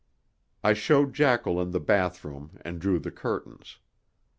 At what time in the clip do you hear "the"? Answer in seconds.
1.69-1.79, 2.97-3.11